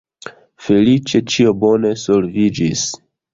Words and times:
Feliĉe 0.67 1.21
ĉio 1.33 1.53
bone 1.65 1.93
solviĝis. 2.05 2.89